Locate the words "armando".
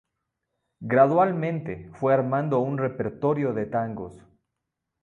2.15-2.57